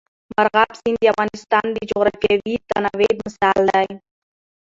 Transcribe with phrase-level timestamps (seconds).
[0.33, 3.87] مورغاب سیند د افغانستان د جغرافیوي تنوع مثال دی.